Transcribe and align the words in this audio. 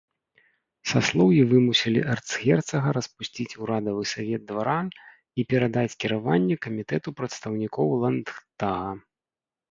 Саслоўі 0.91 1.41
вымусілі 1.49 1.99
эрцгерцага 2.13 2.93
распусціць 2.97 3.57
урадавы 3.63 4.03
савет 4.13 4.41
дваран 4.51 4.87
і 5.43 5.45
перадаць 5.51 5.97
кіраванне 6.05 6.55
камітэту 6.67 7.09
прадстаўнікоў 7.19 7.87
ландтага. 8.05 8.89